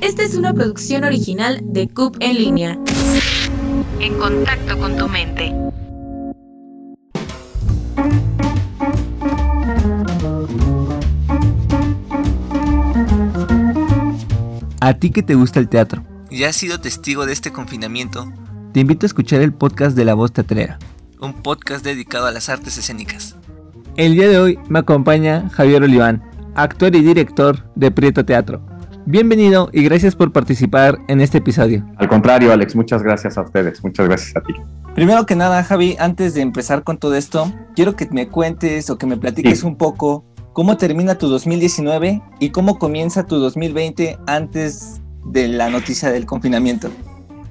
Esta 0.00 0.22
es 0.22 0.34
una 0.34 0.52
producción 0.52 1.04
original 1.04 1.60
de 1.62 1.88
CUP 1.88 2.16
en 2.20 2.36
línea. 2.36 2.78
En 4.00 4.14
contacto 4.18 4.78
con 4.78 4.96
tu 4.96 5.08
mente. 5.08 5.54
A 14.80 14.94
ti 14.94 15.10
que 15.10 15.22
te 15.22 15.34
gusta 15.34 15.60
el 15.60 15.68
teatro 15.68 16.04
y 16.30 16.44
has 16.44 16.56
sido 16.56 16.80
testigo 16.80 17.26
de 17.26 17.32
este 17.32 17.52
confinamiento, 17.52 18.32
te 18.72 18.80
invito 18.80 19.06
a 19.06 19.08
escuchar 19.08 19.40
el 19.40 19.52
podcast 19.52 19.96
de 19.96 20.04
La 20.04 20.14
Voz 20.14 20.32
Teatrera, 20.32 20.78
un 21.20 21.34
podcast 21.42 21.84
dedicado 21.84 22.26
a 22.26 22.32
las 22.32 22.48
artes 22.48 22.78
escénicas. 22.78 23.36
El 23.96 24.14
día 24.14 24.28
de 24.28 24.38
hoy 24.38 24.58
me 24.68 24.78
acompaña 24.78 25.48
Javier 25.50 25.82
Oliván, 25.82 26.22
actor 26.54 26.94
y 26.94 27.00
director 27.00 27.68
de 27.74 27.90
Prieto 27.90 28.24
Teatro. 28.24 28.67
Bienvenido 29.10 29.70
y 29.72 29.84
gracias 29.84 30.14
por 30.14 30.32
participar 30.32 30.98
en 31.08 31.22
este 31.22 31.38
episodio. 31.38 31.82
Al 31.96 32.08
contrario, 32.08 32.52
Alex, 32.52 32.76
muchas 32.76 33.02
gracias 33.02 33.38
a 33.38 33.40
ustedes, 33.40 33.82
muchas 33.82 34.06
gracias 34.06 34.36
a 34.36 34.42
ti. 34.42 34.52
Primero 34.94 35.24
que 35.24 35.34
nada, 35.34 35.64
Javi, 35.64 35.96
antes 35.98 36.34
de 36.34 36.42
empezar 36.42 36.84
con 36.84 36.98
todo 36.98 37.14
esto, 37.14 37.50
quiero 37.74 37.96
que 37.96 38.06
me 38.10 38.28
cuentes 38.28 38.90
o 38.90 38.98
que 38.98 39.06
me 39.06 39.16
platiques 39.16 39.62
un 39.62 39.76
poco 39.76 40.26
cómo 40.52 40.76
termina 40.76 41.14
tu 41.14 41.28
2019 41.28 42.20
y 42.38 42.50
cómo 42.50 42.78
comienza 42.78 43.24
tu 43.24 43.36
2020 43.38 44.18
antes 44.26 45.00
de 45.24 45.48
la 45.48 45.70
noticia 45.70 46.10
del 46.10 46.26
confinamiento. 46.26 46.90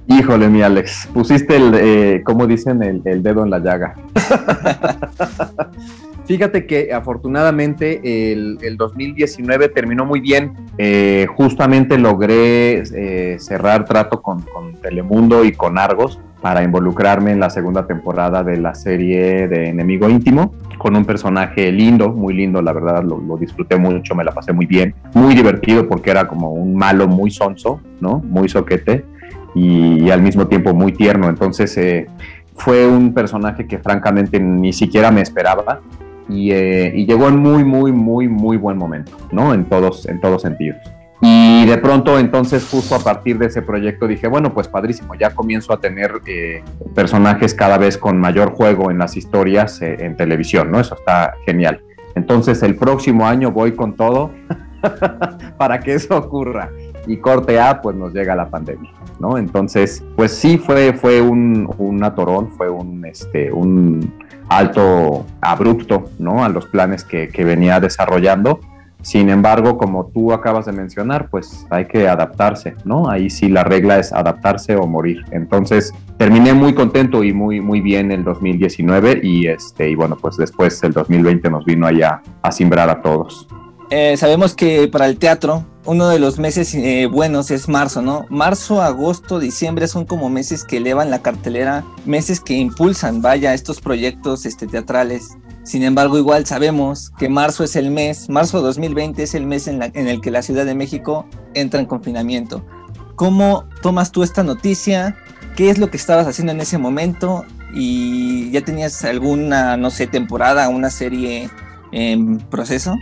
Híjole, 0.06 0.48
mi 0.48 0.62
Alex, 0.62 1.08
pusiste 1.12 1.56
el, 1.56 1.74
eh, 1.74 2.22
como 2.24 2.46
dicen, 2.46 2.84
el, 2.84 3.02
el 3.04 3.20
dedo 3.20 3.42
en 3.42 3.50
la 3.50 3.58
llaga. 3.58 3.96
Fíjate 6.28 6.66
que 6.66 6.92
afortunadamente 6.92 8.32
el, 8.32 8.76
2019 8.76 9.70
terminó 9.70 10.04
muy 10.04 10.20
bien. 10.20 10.52
Eh, 10.76 11.26
justamente 11.34 11.96
logré 11.96 12.82
eh, 12.82 13.38
cerrar 13.38 13.86
trato 13.86 14.20
con, 14.20 14.44
Telemundo 14.82 15.42
y 15.42 15.52
con 15.52 15.78
Argos 15.78 16.20
para 16.42 16.62
involucrarme 16.62 17.32
en 17.32 17.40
la 17.40 17.48
segunda 17.48 17.86
temporada 17.86 18.44
de 18.44 18.58
la 18.58 18.74
serie 18.74 19.48
de 19.48 19.70
Enemigo 19.70 20.10
Íntimo, 20.10 20.52
con 20.76 20.94
un 20.96 21.06
personaje 21.06 21.72
lindo, 21.72 22.10
muy 22.10 22.34
lindo, 22.34 22.60
la 22.60 22.74
verdad 22.74 23.02
lo, 23.02 23.38
disfruté 23.38 23.78
mucho, 23.78 24.14
me 24.14 24.22
la 24.22 24.32
pasé 24.32 24.52
muy 24.52 24.66
bien, 24.66 24.94
muy 25.14 25.34
divertido 25.34 25.88
porque 25.88 26.10
era 26.10 26.28
como 26.28 26.52
un 26.52 26.76
malo 26.76 27.08
muy 27.08 27.30
sonso, 27.30 27.80
¿no? 28.02 28.18
Muy 28.18 28.50
soquete 28.50 29.02
y, 29.54 30.10
al 30.10 30.20
mismo 30.20 30.46
tiempo 30.46 30.74
muy 30.74 30.92
tierno. 30.92 31.30
Entonces 31.30 31.74
eh, 31.78 32.06
fue 32.54 32.86
un 32.86 33.14
personaje 33.14 33.66
que 33.66 33.78
francamente 33.78 34.38
ni 34.38 34.74
siquiera 34.74 35.10
me 35.10 35.22
esperaba 35.22 35.80
eh, 36.28 36.92
y, 36.94 37.06
llegó 37.06 37.28
en 37.28 37.36
muy, 37.38 37.64
muy, 37.64 37.92
muy, 37.92 38.28
muy 38.28 38.56
buen 38.56 38.76
momento, 38.76 39.12
¿no? 39.32 39.54
En 39.54 39.64
todos, 39.64 40.06
en 40.06 40.20
todos 40.20 40.42
sentidos. 40.42 40.78
Y 41.20 41.66
de 41.66 41.78
pronto, 41.78 42.18
entonces, 42.18 42.68
justo 42.70 42.94
a 42.94 43.00
partir 43.00 43.38
de 43.38 43.46
ese 43.46 43.62
proyecto 43.62 44.06
dije, 44.06 44.28
bueno, 44.28 44.54
pues 44.54 44.68
padrísimo, 44.68 45.14
ya 45.14 45.34
comienzo 45.34 45.72
a 45.72 45.80
tener 45.80 46.20
eh, 46.26 46.62
personajes 46.94 47.54
cada 47.54 47.76
vez 47.76 47.98
con 47.98 48.18
mayor 48.18 48.52
juego 48.52 48.90
en 48.90 48.98
las 48.98 49.16
historias 49.16 49.82
eh, 49.82 49.96
en 50.00 50.16
televisión, 50.16 50.70
¿no? 50.70 50.78
Eso 50.78 50.94
está 50.94 51.34
genial. 51.44 51.82
Entonces, 52.14 52.62
el 52.62 52.76
próximo 52.76 53.26
año 53.26 53.50
voy 53.50 53.72
con 53.72 53.94
todo 53.94 54.30
para 55.58 55.80
que 55.80 55.94
eso 55.94 56.16
ocurra. 56.16 56.70
Y 57.06 57.16
corte 57.16 57.58
A, 57.58 57.80
pues 57.80 57.96
nos 57.96 58.12
llega 58.12 58.36
la 58.36 58.50
pandemia, 58.50 58.92
¿no? 59.18 59.38
Entonces, 59.38 60.04
pues 60.14 60.32
sí 60.32 60.58
fue, 60.58 60.92
fue 60.92 61.22
un, 61.22 61.68
un 61.78 62.04
atorón, 62.04 62.50
fue 62.50 62.68
un, 62.68 63.04
este, 63.06 63.50
un, 63.50 64.12
alto, 64.48 65.26
abrupto, 65.40 66.10
¿no? 66.18 66.44
A 66.44 66.48
los 66.48 66.66
planes 66.66 67.04
que, 67.04 67.28
venía 67.44 67.80
desarrollando. 67.80 68.60
Sin 69.00 69.30
embargo, 69.30 69.78
como 69.78 70.06
tú 70.06 70.32
acabas 70.32 70.66
de 70.66 70.72
mencionar, 70.72 71.28
pues 71.30 71.66
hay 71.70 71.86
que 71.86 72.08
adaptarse, 72.08 72.74
¿no? 72.84 73.08
Ahí 73.08 73.30
sí 73.30 73.48
la 73.48 73.62
regla 73.62 73.98
es 73.98 74.12
adaptarse 74.12 74.74
o 74.74 74.86
morir. 74.86 75.24
Entonces, 75.30 75.94
terminé 76.16 76.52
muy 76.52 76.74
contento 76.74 77.22
y 77.22 77.32
muy, 77.32 77.60
muy 77.60 77.80
bien 77.80 78.10
el 78.10 78.24
2019 78.24 79.20
y, 79.22 79.46
este, 79.46 79.88
y 79.90 79.94
bueno, 79.94 80.16
pues 80.20 80.36
después 80.36 80.82
el 80.82 80.92
2020 80.92 81.48
nos 81.48 81.64
vino 81.64 81.86
allá 81.86 82.22
a 82.42 82.50
simbrar 82.50 82.90
a 82.90 83.00
todos. 83.00 83.46
Eh, 83.90 84.16
sabemos 84.16 84.54
que 84.54 84.88
para 84.88 85.06
el 85.06 85.16
teatro 85.18 85.64
uno 85.84 86.08
de 86.08 86.18
los 86.18 86.38
meses 86.38 86.74
eh, 86.74 87.06
buenos 87.06 87.50
es 87.50 87.68
marzo, 87.68 88.02
¿no? 88.02 88.26
Marzo, 88.28 88.82
agosto, 88.82 89.38
diciembre 89.38 89.88
son 89.88 90.04
como 90.04 90.28
meses 90.28 90.64
que 90.64 90.78
elevan 90.78 91.10
la 91.10 91.22
cartelera, 91.22 91.84
meses 92.04 92.40
que 92.40 92.54
impulsan, 92.54 93.22
vaya, 93.22 93.54
estos 93.54 93.80
proyectos 93.80 94.44
este, 94.44 94.66
teatrales. 94.66 95.36
Sin 95.64 95.82
embargo, 95.82 96.18
igual 96.18 96.46
sabemos 96.46 97.10
que 97.18 97.28
marzo 97.28 97.64
es 97.64 97.76
el 97.76 97.90
mes, 97.90 98.28
marzo 98.28 98.60
2020 98.60 99.22
es 99.22 99.34
el 99.34 99.46
mes 99.46 99.68
en, 99.68 99.82
en 99.82 100.08
el 100.08 100.20
que 100.20 100.30
la 100.30 100.42
Ciudad 100.42 100.64
de 100.66 100.74
México 100.74 101.26
entra 101.54 101.80
en 101.80 101.86
confinamiento. 101.86 102.64
¿Cómo 103.16 103.64
tomas 103.82 104.12
tú 104.12 104.22
esta 104.22 104.42
noticia? 104.42 105.16
¿Qué 105.56 105.70
es 105.70 105.78
lo 105.78 105.90
que 105.90 105.96
estabas 105.96 106.26
haciendo 106.26 106.52
en 106.52 106.60
ese 106.60 106.78
momento? 106.78 107.44
¿Y 107.74 108.50
ya 108.50 108.62
tenías 108.62 109.04
alguna, 109.04 109.76
no 109.76 109.90
sé, 109.90 110.06
temporada, 110.06 110.68
una 110.68 110.90
serie 110.90 111.50
en 111.92 112.38
proceso? 112.38 112.96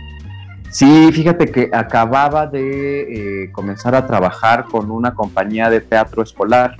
Sí, 0.69 1.09
fíjate 1.11 1.49
que 1.49 1.69
acababa 1.73 2.45
de 2.45 3.43
eh, 3.43 3.51
comenzar 3.51 3.95
a 3.95 4.05
trabajar 4.05 4.65
con 4.65 4.91
una 4.91 5.13
compañía 5.13 5.69
de 5.69 5.81
teatro 5.81 6.21
escolar 6.21 6.75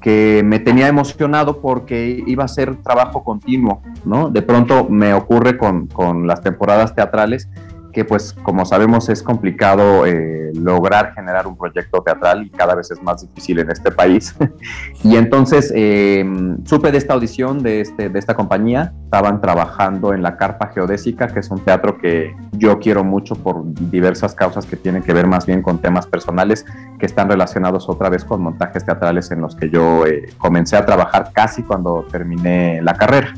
que 0.00 0.42
me 0.44 0.60
tenía 0.60 0.86
emocionado 0.86 1.60
porque 1.60 2.22
iba 2.26 2.44
a 2.44 2.48
ser 2.48 2.76
trabajo 2.76 3.24
continuo, 3.24 3.82
¿no? 4.04 4.28
De 4.28 4.42
pronto 4.42 4.86
me 4.88 5.14
ocurre 5.14 5.58
con, 5.58 5.86
con 5.88 6.26
las 6.26 6.42
temporadas 6.42 6.94
teatrales 6.94 7.48
que 7.96 8.04
pues 8.04 8.34
como 8.42 8.66
sabemos 8.66 9.08
es 9.08 9.22
complicado 9.22 10.04
eh, 10.04 10.52
lograr 10.54 11.14
generar 11.14 11.46
un 11.46 11.56
proyecto 11.56 12.02
teatral 12.02 12.44
y 12.44 12.50
cada 12.50 12.74
vez 12.74 12.90
es 12.90 13.02
más 13.02 13.22
difícil 13.22 13.58
en 13.58 13.70
este 13.70 13.90
país. 13.90 14.36
y 15.02 15.16
entonces 15.16 15.72
em, 15.74 16.62
supe 16.66 16.92
de 16.92 16.98
esta 16.98 17.14
audición 17.14 17.62
de, 17.62 17.80
este, 17.80 18.10
de 18.10 18.18
esta 18.18 18.34
compañía, 18.34 18.92
estaban 19.04 19.40
trabajando 19.40 20.12
en 20.12 20.22
la 20.22 20.36
Carpa 20.36 20.66
Geodésica, 20.74 21.28
que 21.28 21.40
es 21.40 21.50
un 21.50 21.60
teatro 21.60 21.96
que 21.96 22.36
yo 22.52 22.78
quiero 22.80 23.02
mucho 23.02 23.34
por 23.34 23.62
diversas 23.64 24.34
causas 24.34 24.66
que 24.66 24.76
tienen 24.76 25.02
que 25.02 25.14
ver 25.14 25.26
más 25.26 25.46
bien 25.46 25.62
con 25.62 25.78
temas 25.78 26.06
personales 26.06 26.66
que 26.98 27.06
están 27.06 27.30
relacionados 27.30 27.88
otra 27.88 28.10
vez 28.10 28.26
con 28.26 28.42
montajes 28.42 28.84
teatrales 28.84 29.30
en 29.30 29.40
los 29.40 29.56
que 29.56 29.70
yo 29.70 30.04
eh, 30.04 30.34
comencé 30.36 30.76
a 30.76 30.84
trabajar 30.84 31.30
casi 31.32 31.62
cuando 31.62 32.04
terminé 32.12 32.82
la 32.82 32.92
carrera. 32.92 33.32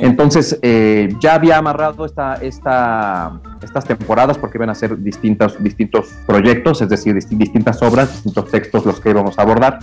Entonces, 0.00 0.58
eh, 0.62 1.08
ya 1.20 1.34
había 1.34 1.58
amarrado 1.58 2.04
esta, 2.04 2.34
esta, 2.36 3.40
estas 3.62 3.84
temporadas 3.84 4.38
porque 4.38 4.58
iban 4.58 4.70
a 4.70 4.74
ser 4.74 4.98
distintos, 4.98 5.62
distintos 5.62 6.08
proyectos, 6.26 6.82
es 6.82 6.88
decir, 6.88 7.14
distintas 7.14 7.82
obras, 7.82 8.12
distintos 8.12 8.50
textos 8.50 8.84
los 8.84 9.00
que 9.00 9.10
íbamos 9.10 9.38
a 9.38 9.42
abordar. 9.42 9.78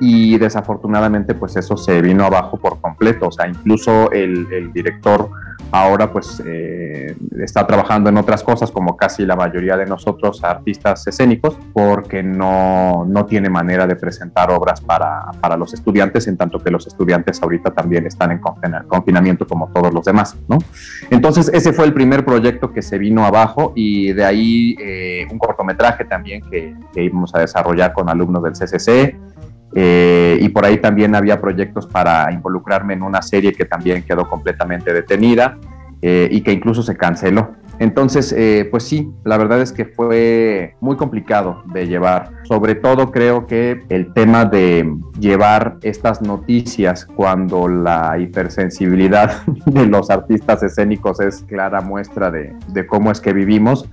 Y 0.00 0.38
desafortunadamente 0.38 1.34
pues 1.34 1.56
eso 1.56 1.76
se 1.76 2.00
vino 2.00 2.24
abajo 2.24 2.56
por 2.56 2.80
completo, 2.80 3.28
o 3.28 3.32
sea, 3.32 3.48
incluso 3.48 4.12
el, 4.12 4.46
el 4.52 4.72
director 4.72 5.28
ahora 5.70 6.12
pues 6.12 6.42
eh, 6.46 7.14
está 7.40 7.66
trabajando 7.66 8.08
en 8.08 8.16
otras 8.16 8.42
cosas 8.42 8.70
como 8.70 8.96
casi 8.96 9.26
la 9.26 9.36
mayoría 9.36 9.76
de 9.76 9.86
nosotros 9.86 10.42
artistas 10.42 11.06
escénicos 11.06 11.56
porque 11.72 12.22
no, 12.22 13.04
no 13.06 13.26
tiene 13.26 13.50
manera 13.50 13.86
de 13.86 13.96
presentar 13.96 14.50
obras 14.50 14.80
para, 14.80 15.30
para, 15.40 15.56
los 15.56 15.74
estudiantes 15.74 16.26
en 16.26 16.36
tanto 16.36 16.58
que 16.58 16.70
los 16.70 16.86
estudiantes 16.86 17.42
ahorita 17.42 17.72
también 17.72 18.06
están 18.06 18.32
en 18.32 18.40
confinamiento 18.86 19.46
como 19.46 19.68
todos 19.68 19.92
los 19.92 20.04
demás, 20.04 20.36
¿no? 20.48 20.58
Entonces 21.10 21.50
ese 21.52 21.72
fue 21.72 21.84
el 21.84 21.92
primer 21.92 22.24
proyecto 22.24 22.72
que 22.72 22.82
se 22.82 22.98
vino 22.98 23.24
abajo 23.24 23.72
y 23.74 24.12
de 24.12 24.24
ahí 24.24 24.76
eh, 24.80 25.26
un 25.30 25.38
cortometraje 25.38 26.04
también 26.04 26.42
que, 26.50 26.74
que 26.92 27.04
íbamos 27.04 27.34
a 27.34 27.40
desarrollar 27.40 27.92
con 27.92 28.08
alumnos 28.08 28.42
del 28.42 28.52
CCC, 28.52 29.16
eh, 29.74 30.38
y 30.40 30.48
por 30.48 30.64
ahí 30.64 30.78
también 30.78 31.14
había 31.14 31.40
proyectos 31.40 31.86
para 31.86 32.32
involucrarme 32.32 32.94
en 32.94 33.02
una 33.02 33.22
serie 33.22 33.52
que 33.52 33.64
también 33.64 34.02
quedó 34.02 34.28
completamente 34.28 34.92
detenida 34.92 35.58
eh, 36.00 36.28
y 36.30 36.40
que 36.40 36.52
incluso 36.52 36.82
se 36.82 36.96
canceló. 36.96 37.52
Entonces, 37.80 38.34
eh, 38.36 38.66
pues 38.70 38.82
sí, 38.82 39.12
la 39.24 39.36
verdad 39.36 39.60
es 39.60 39.72
que 39.72 39.84
fue 39.84 40.74
muy 40.80 40.96
complicado 40.96 41.62
de 41.66 41.86
llevar. 41.86 42.30
Sobre 42.42 42.74
todo 42.74 43.12
creo 43.12 43.46
que 43.46 43.84
el 43.88 44.12
tema 44.12 44.44
de 44.44 44.96
llevar 45.20 45.76
estas 45.82 46.20
noticias 46.20 47.06
cuando 47.06 47.68
la 47.68 48.18
hipersensibilidad 48.18 49.42
de 49.66 49.86
los 49.86 50.10
artistas 50.10 50.62
escénicos 50.64 51.20
es 51.20 51.44
clara 51.44 51.80
muestra 51.80 52.30
de, 52.32 52.52
de 52.68 52.86
cómo 52.86 53.12
es 53.12 53.20
que 53.20 53.32
vivimos, 53.32 53.88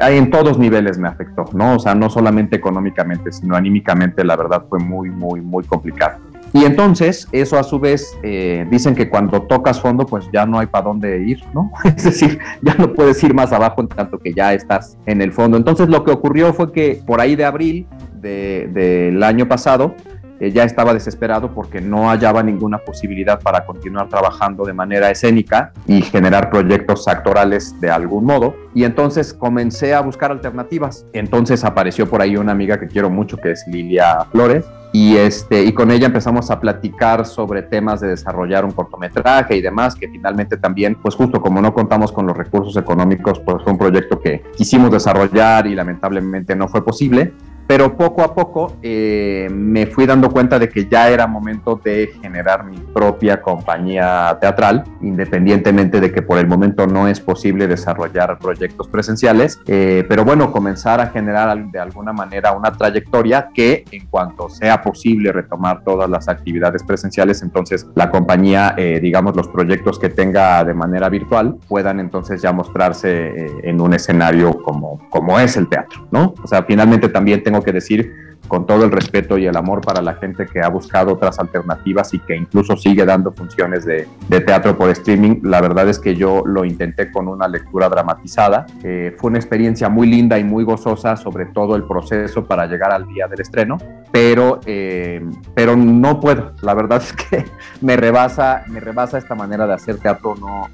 en 0.00 0.30
todos 0.30 0.58
niveles 0.58 0.98
me 0.98 1.08
afectó, 1.08 1.44
¿no? 1.52 1.76
O 1.76 1.78
sea, 1.78 1.94
no 1.94 2.10
solamente 2.10 2.56
económicamente, 2.56 3.32
sino 3.32 3.56
anímicamente, 3.56 4.24
la 4.24 4.36
verdad 4.36 4.64
fue 4.68 4.78
muy, 4.78 5.10
muy, 5.10 5.40
muy 5.40 5.64
complicado. 5.64 6.18
Y 6.52 6.64
entonces, 6.64 7.28
eso 7.32 7.58
a 7.58 7.62
su 7.62 7.78
vez, 7.78 8.16
eh, 8.22 8.66
dicen 8.70 8.94
que 8.94 9.10
cuando 9.10 9.42
tocas 9.42 9.80
fondo, 9.80 10.06
pues 10.06 10.28
ya 10.32 10.46
no 10.46 10.58
hay 10.58 10.66
para 10.66 10.84
dónde 10.84 11.22
ir, 11.22 11.40
¿no? 11.52 11.70
Es 11.84 12.04
decir, 12.04 12.38
ya 12.62 12.74
no 12.74 12.92
puedes 12.94 13.22
ir 13.22 13.34
más 13.34 13.52
abajo 13.52 13.82
en 13.82 13.88
tanto 13.88 14.18
que 14.18 14.32
ya 14.32 14.54
estás 14.54 14.96
en 15.06 15.20
el 15.20 15.32
fondo. 15.32 15.56
Entonces, 15.56 15.88
lo 15.88 16.04
que 16.04 16.12
ocurrió 16.12 16.54
fue 16.54 16.72
que 16.72 17.02
por 17.06 17.20
ahí 17.20 17.36
de 17.36 17.44
abril 17.44 17.86
del 18.20 19.22
año 19.22 19.46
pasado, 19.46 19.94
eh, 20.40 20.50
ya 20.50 20.64
estaba 20.64 20.92
desesperado 20.92 21.52
porque 21.52 21.80
no 21.80 22.08
hallaba 22.08 22.42
ninguna 22.42 22.78
posibilidad 22.78 23.40
para 23.40 23.64
continuar 23.64 24.08
trabajando 24.08 24.64
de 24.64 24.72
manera 24.72 25.10
escénica 25.10 25.72
y 25.86 26.02
generar 26.02 26.50
proyectos 26.50 27.08
actorales 27.08 27.80
de 27.80 27.90
algún 27.90 28.24
modo. 28.24 28.54
Y 28.74 28.84
entonces 28.84 29.32
comencé 29.32 29.94
a 29.94 30.00
buscar 30.00 30.30
alternativas. 30.30 31.06
Entonces 31.12 31.64
apareció 31.64 32.08
por 32.08 32.20
ahí 32.20 32.36
una 32.36 32.52
amiga 32.52 32.78
que 32.78 32.86
quiero 32.86 33.08
mucho, 33.08 33.36
que 33.38 33.52
es 33.52 33.64
Lilia 33.66 34.26
Flores, 34.30 34.64
y, 34.92 35.16
este, 35.16 35.62
y 35.62 35.72
con 35.72 35.90
ella 35.90 36.06
empezamos 36.06 36.50
a 36.50 36.58
platicar 36.58 37.26
sobre 37.26 37.62
temas 37.62 38.00
de 38.00 38.08
desarrollar 38.08 38.64
un 38.64 38.70
cortometraje 38.70 39.56
y 39.56 39.60
demás, 39.60 39.94
que 39.94 40.08
finalmente 40.08 40.56
también, 40.56 40.94
pues 40.94 41.14
justo 41.14 41.40
como 41.40 41.60
no 41.60 41.74
contamos 41.74 42.12
con 42.12 42.26
los 42.26 42.36
recursos 42.36 42.76
económicos, 42.76 43.40
pues 43.40 43.62
fue 43.62 43.72
un 43.72 43.78
proyecto 43.78 44.20
que 44.20 44.42
quisimos 44.56 44.90
desarrollar 44.90 45.66
y 45.66 45.74
lamentablemente 45.74 46.56
no 46.56 46.68
fue 46.68 46.82
posible 46.84 47.34
pero 47.66 47.96
poco 47.96 48.22
a 48.22 48.34
poco 48.34 48.76
eh, 48.82 49.48
me 49.52 49.86
fui 49.86 50.06
dando 50.06 50.30
cuenta 50.30 50.58
de 50.58 50.68
que 50.68 50.86
ya 50.86 51.10
era 51.10 51.26
momento 51.26 51.80
de 51.82 52.12
generar 52.22 52.64
mi 52.64 52.78
propia 52.78 53.42
compañía 53.42 54.36
teatral, 54.40 54.84
independientemente 55.02 56.00
de 56.00 56.12
que 56.12 56.22
por 56.22 56.38
el 56.38 56.46
momento 56.46 56.86
no 56.86 57.08
es 57.08 57.20
posible 57.20 57.66
desarrollar 57.66 58.38
proyectos 58.38 58.88
presenciales, 58.88 59.60
eh, 59.66 60.04
pero 60.08 60.24
bueno, 60.24 60.52
comenzar 60.52 61.00
a 61.00 61.08
generar 61.08 61.56
de 61.70 61.78
alguna 61.78 62.12
manera 62.12 62.52
una 62.52 62.72
trayectoria 62.72 63.48
que 63.52 63.84
en 63.90 64.06
cuanto 64.06 64.48
sea 64.48 64.82
posible 64.82 65.32
retomar 65.32 65.82
todas 65.82 66.08
las 66.08 66.28
actividades 66.28 66.82
presenciales, 66.84 67.42
entonces 67.42 67.86
la 67.94 68.10
compañía, 68.10 68.74
eh, 68.76 69.00
digamos, 69.02 69.34
los 69.34 69.48
proyectos 69.48 69.98
que 69.98 70.08
tenga 70.08 70.64
de 70.64 70.74
manera 70.74 71.08
virtual 71.08 71.56
puedan 71.68 71.98
entonces 71.98 72.40
ya 72.40 72.52
mostrarse 72.52 73.46
en 73.62 73.80
un 73.80 73.94
escenario 73.94 74.62
como, 74.62 75.00
como 75.10 75.38
es 75.40 75.56
el 75.56 75.68
teatro, 75.68 76.06
¿no? 76.10 76.34
O 76.42 76.46
sea, 76.46 76.62
finalmente 76.62 77.08
también 77.08 77.42
tengo 77.42 77.55
que 77.62 77.72
decir 77.72 78.12
con 78.46 78.66
todo 78.66 78.84
el 78.84 78.90
respeto 78.90 79.38
y 79.38 79.46
el 79.46 79.56
amor 79.56 79.80
para 79.80 80.02
la 80.02 80.14
gente 80.14 80.46
que 80.46 80.60
ha 80.60 80.68
buscado 80.68 81.12
otras 81.12 81.38
alternativas 81.38 82.12
y 82.14 82.18
que 82.20 82.36
incluso 82.36 82.76
sigue 82.76 83.04
dando 83.04 83.32
funciones 83.32 83.84
de, 83.84 84.06
teatro 84.46 84.76
por 84.76 84.90
streaming. 84.90 85.40
La 85.42 85.60
verdad 85.60 85.88
es 85.88 85.98
que 85.98 86.14
yo 86.14 86.42
lo 86.46 86.64
intenté 86.64 87.10
con 87.10 87.26
una 87.26 87.48
lectura 87.48 87.88
dramatizada. 87.88 88.66
fue 88.80 89.30
una 89.30 89.38
experiencia 89.38 89.88
muy 89.88 90.06
linda 90.06 90.38
y 90.38 90.44
muy 90.44 90.64
gozosa, 90.64 91.16
sobre 91.16 91.46
todo 91.46 91.76
el 91.76 91.84
proceso 91.84 92.44
para 92.44 92.66
llegar 92.66 92.92
al 92.92 93.06
día 93.06 93.26
del 93.26 93.40
estreno, 93.40 93.78
pero, 94.12 94.60
eh, 94.66 95.24
pero 95.54 95.76
no 95.76 96.20
puedo. 96.20 96.52
La 96.62 96.74
verdad 96.74 97.02
es 97.02 97.12
que 97.12 97.44
me 97.80 97.96
rebasa, 97.96 98.64
me 98.68 98.80
rebasa 98.80 99.18
esta 99.18 99.34
manera 99.34 99.66
de 99.66 99.74
hacer 99.74 99.98
teatro. 99.98 100.34
No, 100.36 100.68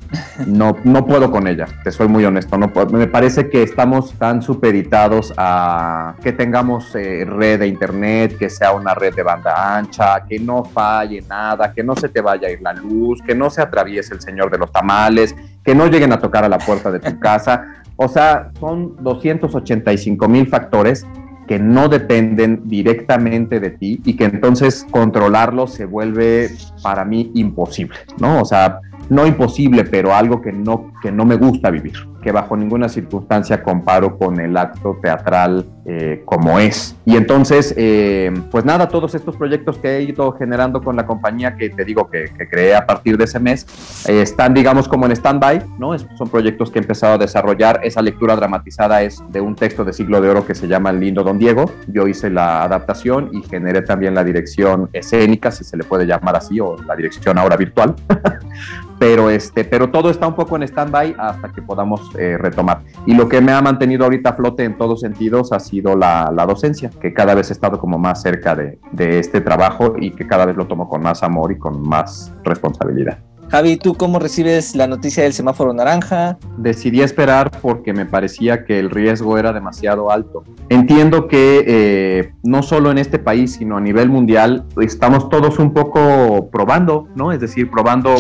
no, 0.46 0.76
no 0.84 1.06
puedo 1.06 1.30
con 1.30 1.46
ella, 1.46 1.66
te 1.84 1.90
soy 1.90 2.08
muy 2.08 2.24
honesto. 2.24 2.58
No 2.58 2.70
Me 2.90 3.06
parece 3.06 3.48
que 3.48 3.62
estamos 3.62 4.12
tan 4.14 4.42
supeditados 4.42 5.32
a 5.36 6.14
que 6.22 6.32
tengamos 6.32 6.94
eh, 6.94 7.24
red 7.24 7.61
internet, 7.66 8.36
que 8.38 8.50
sea 8.50 8.72
una 8.72 8.94
red 8.94 9.14
de 9.14 9.22
banda 9.22 9.76
ancha, 9.76 10.24
que 10.28 10.38
no 10.38 10.64
falle 10.64 11.22
nada, 11.28 11.72
que 11.72 11.82
no 11.82 11.96
se 11.96 12.08
te 12.08 12.20
vaya 12.20 12.48
a 12.48 12.50
ir 12.50 12.60
la 12.62 12.72
luz, 12.72 13.20
que 13.26 13.34
no 13.34 13.50
se 13.50 13.62
atraviese 13.62 14.14
el 14.14 14.20
señor 14.20 14.50
de 14.50 14.58
los 14.58 14.70
tamales, 14.72 15.34
que 15.64 15.74
no 15.74 15.86
lleguen 15.86 16.12
a 16.12 16.20
tocar 16.20 16.44
a 16.44 16.48
la 16.48 16.58
puerta 16.58 16.90
de 16.90 17.00
tu 17.00 17.18
casa. 17.18 17.82
O 17.96 18.08
sea, 18.08 18.50
son 18.58 18.96
285 19.02 20.28
mil 20.28 20.46
factores 20.46 21.06
que 21.46 21.58
no 21.58 21.88
dependen 21.88 22.62
directamente 22.64 23.60
de 23.60 23.70
ti 23.70 24.00
y 24.04 24.16
que 24.16 24.24
entonces 24.24 24.86
controlarlos 24.90 25.74
se 25.74 25.84
vuelve 25.84 26.50
para 26.82 27.04
mí 27.04 27.32
imposible, 27.34 27.98
¿no? 28.18 28.40
O 28.40 28.44
sea, 28.44 28.80
no 29.08 29.26
imposible, 29.26 29.84
pero 29.84 30.14
algo 30.14 30.40
que 30.40 30.52
no, 30.52 30.92
que 31.02 31.10
no 31.10 31.24
me 31.24 31.36
gusta 31.36 31.70
vivir 31.70 32.11
que 32.22 32.32
bajo 32.32 32.56
ninguna 32.56 32.88
circunstancia 32.88 33.62
comparo 33.62 34.16
con 34.16 34.40
el 34.40 34.56
acto 34.56 34.98
teatral 35.02 35.66
eh, 35.84 36.22
como 36.24 36.60
es. 36.60 36.94
Y 37.04 37.16
entonces, 37.16 37.74
eh, 37.76 38.32
pues 38.52 38.64
nada, 38.64 38.86
todos 38.86 39.16
estos 39.16 39.36
proyectos 39.36 39.78
que 39.78 39.96
he 39.96 40.02
ido 40.02 40.30
generando 40.32 40.80
con 40.80 40.94
la 40.94 41.06
compañía 41.06 41.56
que 41.56 41.70
te 41.70 41.84
digo 41.84 42.08
que, 42.08 42.30
creé 42.48 42.76
a 42.76 42.86
partir 42.86 43.18
de 43.18 43.24
ese 43.24 43.40
mes, 43.40 43.66
eh, 44.08 44.22
están, 44.22 44.54
digamos, 44.54 44.86
como 44.86 45.06
en 45.06 45.12
stand-by, 45.12 45.64
¿no? 45.80 45.98
son 45.98 46.28
proyectos 46.28 46.70
que 46.70 46.78
he 46.78 46.82
empezado 46.82 47.14
a 47.14 47.18
desarrollar. 47.18 47.80
Esa 47.82 48.00
lectura 48.00 48.36
dramatizada 48.36 49.02
es 49.02 49.20
de 49.30 49.40
un 49.40 49.56
texto 49.56 49.84
de 49.84 49.92
siglo 49.92 50.20
de 50.20 50.28
oro 50.28 50.46
que 50.46 50.54
se 50.54 50.68
llama 50.68 50.90
El 50.90 51.00
lindo 51.00 51.24
Don 51.24 51.36
Diego. 51.36 51.68
Yo 51.88 52.06
hice 52.06 52.30
la 52.30 52.62
adaptación 52.62 53.30
y 53.32 53.42
generé 53.42 53.82
también 53.82 54.14
la 54.14 54.22
dirección 54.22 54.88
escénica, 54.92 55.50
si 55.50 55.64
se 55.64 55.76
le 55.76 55.82
puede 55.82 56.06
llamar 56.06 56.36
así, 56.36 56.60
o 56.60 56.76
la 56.86 56.94
dirección 56.94 57.38
ahora 57.38 57.56
virtual. 57.56 57.96
pero, 59.00 59.30
este, 59.30 59.64
pero 59.64 59.90
todo 59.90 60.10
está 60.10 60.28
un 60.28 60.36
poco 60.36 60.54
en 60.54 60.62
stand-by 60.62 61.16
hasta 61.18 61.48
que 61.48 61.60
podamos 61.60 62.11
eh, 62.18 62.36
retomar. 62.38 62.82
Y 63.06 63.14
lo 63.14 63.28
que 63.28 63.40
me 63.40 63.52
ha 63.52 63.60
mantenido 63.60 64.04
ahorita 64.04 64.30
a 64.30 64.32
flote 64.34 64.64
en 64.64 64.76
todos 64.76 65.00
sentidos 65.00 65.52
ha 65.52 65.60
sido 65.60 65.96
la, 65.96 66.30
docencia, 66.46 66.90
que 67.00 67.12
cada 67.12 67.34
vez 67.34 67.50
he 67.50 67.52
estado 67.52 67.78
como 67.78 67.98
más 67.98 68.22
cerca 68.22 68.54
de, 68.54 68.78
de 68.92 69.18
este 69.18 69.40
trabajo 69.40 69.94
y 69.98 70.10
que 70.10 70.26
cada 70.26 70.46
vez 70.46 70.56
lo 70.56 70.66
tomo 70.66 70.88
con 70.88 71.02
más 71.02 71.22
amor 71.22 71.52
y 71.52 71.58
con 71.58 71.80
más 71.82 72.32
responsabilidad. 72.44 73.18
Javi, 73.52 73.76
¿tú 73.76 73.92
cómo 73.92 74.18
recibes 74.18 74.74
la 74.74 74.86
noticia 74.86 75.24
del 75.24 75.34
semáforo 75.34 75.74
naranja? 75.74 76.38
Decidí 76.56 77.02
esperar 77.02 77.50
porque 77.60 77.92
me 77.92 78.06
parecía 78.06 78.64
que 78.64 78.78
el 78.78 78.88
riesgo 78.88 79.36
era 79.36 79.52
demasiado 79.52 80.10
alto. 80.10 80.42
Entiendo 80.70 81.28
que 81.28 81.62
eh, 81.66 82.32
no 82.42 82.62
solo 82.62 82.90
en 82.90 82.96
este 82.96 83.18
país, 83.18 83.56
sino 83.58 83.76
a 83.76 83.80
nivel 83.82 84.08
mundial, 84.08 84.64
estamos 84.80 85.28
todos 85.28 85.58
un 85.58 85.74
poco 85.74 86.48
probando, 86.50 87.08
¿no? 87.14 87.30
Es 87.30 87.40
decir, 87.40 87.70
probando 87.70 88.14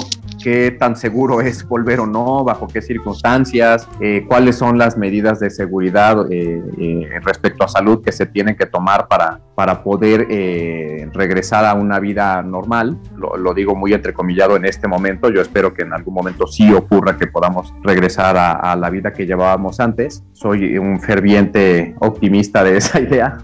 qué 0.44 0.70
tan 0.70 0.96
seguro 0.96 1.40
es 1.40 1.66
volver 1.66 2.00
o 2.00 2.06
no, 2.06 2.44
bajo 2.44 2.68
qué 2.68 2.82
circunstancias, 2.82 3.88
eh, 4.00 4.26
cuáles 4.28 4.56
son 4.56 4.76
las 4.76 4.98
medidas 4.98 5.40
de 5.40 5.48
seguridad 5.48 6.26
eh, 6.30 7.08
respecto 7.22 7.64
a 7.64 7.68
salud 7.68 8.02
que 8.04 8.12
se 8.12 8.26
tienen 8.26 8.54
que 8.54 8.66
tomar 8.66 9.08
para, 9.08 9.40
para 9.62 9.84
poder 9.84 10.26
regresar 11.12 11.64
a 11.64 11.74
una 11.74 12.00
vida 12.00 12.42
normal. 12.42 12.98
Lo, 13.16 13.36
lo 13.36 13.54
digo 13.54 13.76
muy 13.76 13.92
entrecomillado 13.94 14.56
en 14.56 14.64
este 14.64 14.88
momento 14.88 15.30
yo 15.30 15.40
espero 15.40 15.72
que 15.72 15.82
en 15.82 15.92
algún 15.92 16.14
momento 16.14 16.48
sí 16.48 16.72
ocurra 16.72 17.16
que 17.16 17.28
podamos 17.28 17.72
regresar 17.84 18.36
a, 18.36 18.74
la 18.74 18.90
vida 18.90 19.12
que 19.12 19.24
llevábamos 19.24 19.78
antes. 19.78 20.24
Soy 20.32 20.78
un 20.78 21.00
ferviente 21.00 21.94
optimista 22.00 22.64
de 22.64 22.78
esa 22.78 22.98
idea. 23.06 23.38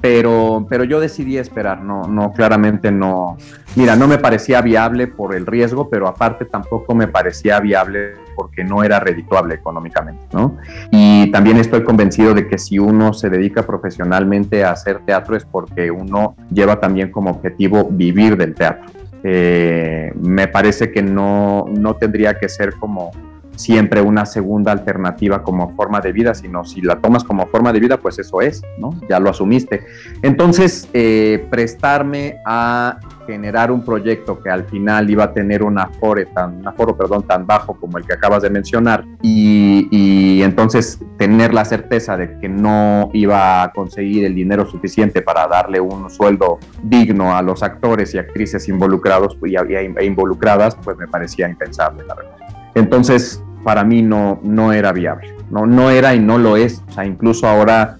pero, 0.00 0.66
pero 0.70 0.84
yo 0.84 1.00
decidí 1.00 1.36
esperar, 1.36 1.82
no, 1.82 2.04
no, 2.04 2.32
claramente 2.32 2.90
no. 2.90 3.36
Mira, 3.74 3.94
no 3.94 4.08
me 4.08 4.16
parecía 4.16 4.62
viable 4.62 5.06
por 5.06 5.34
el 5.34 5.44
riesgo, 5.44 5.90
pero 5.90 6.08
aparte 6.08 6.46
tampoco 6.46 6.94
me 6.94 7.08
parecía 7.08 7.60
viable 7.60 8.14
porque 8.36 8.62
no 8.62 8.84
era 8.84 9.00
redituable 9.00 9.54
económicamente, 9.54 10.22
¿no? 10.32 10.58
Y 10.92 11.30
también 11.32 11.56
estoy 11.56 11.82
convencido 11.82 12.34
de 12.34 12.46
que 12.46 12.58
si 12.58 12.78
uno 12.78 13.12
se 13.14 13.30
dedica 13.30 13.66
profesionalmente 13.66 14.64
a 14.64 14.72
hacer 14.72 15.00
teatro 15.00 15.36
es 15.36 15.44
porque 15.44 15.90
uno 15.90 16.36
lleva 16.52 16.78
también 16.78 17.10
como 17.10 17.30
objetivo 17.30 17.88
vivir 17.90 18.36
del 18.36 18.54
teatro. 18.54 18.84
Eh, 19.24 20.12
me 20.20 20.46
parece 20.46 20.92
que 20.92 21.02
no, 21.02 21.64
no 21.68 21.96
tendría 21.96 22.38
que 22.38 22.48
ser 22.48 22.74
como 22.74 23.10
siempre 23.56 24.00
una 24.00 24.26
segunda 24.26 24.72
alternativa 24.72 25.42
como 25.42 25.74
forma 25.74 26.00
de 26.00 26.12
vida, 26.12 26.34
sino 26.34 26.64
si 26.64 26.80
la 26.82 26.96
tomas 27.00 27.24
como 27.24 27.46
forma 27.46 27.72
de 27.72 27.80
vida, 27.80 27.96
pues 27.96 28.18
eso 28.18 28.40
es, 28.40 28.62
¿no? 28.78 28.94
Ya 29.08 29.18
lo 29.18 29.30
asumiste. 29.30 29.84
Entonces, 30.22 30.88
eh, 30.92 31.46
prestarme 31.50 32.38
a 32.46 32.98
generar 33.26 33.72
un 33.72 33.84
proyecto 33.84 34.40
que 34.40 34.48
al 34.50 34.64
final 34.64 35.10
iba 35.10 35.24
a 35.24 35.32
tener 35.32 35.62
un 35.62 35.78
aforo 35.78 36.24
tan, 36.28 36.58
un 36.58 36.68
aforo, 36.68 36.96
perdón, 36.96 37.24
tan 37.24 37.46
bajo 37.46 37.74
como 37.74 37.98
el 37.98 38.06
que 38.06 38.12
acabas 38.12 38.42
de 38.42 38.50
mencionar 38.50 39.04
y, 39.20 39.88
y, 39.90 40.42
entonces 40.42 41.00
tener 41.18 41.52
la 41.52 41.64
certeza 41.64 42.16
de 42.16 42.38
que 42.38 42.48
no 42.48 43.10
iba 43.12 43.64
a 43.64 43.72
conseguir 43.72 44.24
el 44.24 44.34
dinero 44.34 44.64
suficiente 44.64 45.22
para 45.22 45.48
darle 45.48 45.80
un 45.80 46.08
sueldo 46.08 46.58
digno 46.82 47.36
a 47.36 47.42
los 47.42 47.64
actores 47.64 48.14
y 48.14 48.18
actrices 48.18 48.68
involucrados 48.68 49.36
y, 49.44 49.56
e 49.56 50.04
involucradas, 50.04 50.76
pues 50.76 50.96
me 50.96 51.08
parecía 51.08 51.48
impensable, 51.48 52.04
la 52.06 52.14
verdad. 52.14 52.36
Entonces, 52.74 53.42
para 53.66 53.82
mí 53.82 54.00
no, 54.00 54.38
no 54.44 54.72
era 54.72 54.92
viable, 54.92 55.34
no, 55.50 55.66
no 55.66 55.90
era 55.90 56.14
y 56.14 56.20
no 56.20 56.38
lo 56.38 56.56
es, 56.56 56.84
o 56.86 56.92
sea, 56.92 57.04
incluso 57.04 57.48
ahora 57.48 57.96